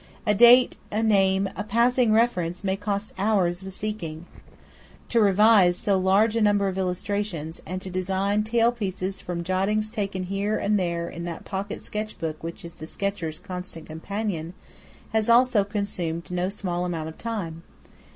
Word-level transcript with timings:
A 0.25 0.33
date, 0.33 0.77
a 0.91 1.03
name, 1.03 1.47
a 1.55 1.63
passing 1.63 2.11
reference, 2.11 2.63
may 2.63 2.75
cost 2.75 3.13
hours 3.19 3.61
of 3.61 3.71
seeking. 3.71 4.25
To 5.09 5.21
revise 5.21 5.77
so 5.77 5.95
large 5.99 6.35
a 6.35 6.41
number 6.41 6.67
of 6.67 6.75
illustrations, 6.75 7.61
and 7.67 7.83
to 7.83 7.91
design 7.91 8.41
tailpieces 8.41 9.21
from 9.21 9.43
jottings 9.43 9.91
taken 9.91 10.23
here 10.23 10.57
and 10.57 10.79
there 10.79 11.07
in 11.07 11.25
that 11.25 11.45
pocket 11.45 11.83
sketch 11.83 12.17
book 12.17 12.41
which 12.41 12.65
is 12.65 12.73
the 12.73 12.87
sketcher's 12.87 13.37
constant 13.37 13.85
companion, 13.85 14.55
has 15.13 15.29
also 15.29 15.63
consumed 15.63 16.31
no 16.31 16.49
small 16.49 16.83
amount 16.83 17.07
of 17.07 17.19
time. 17.19 17.61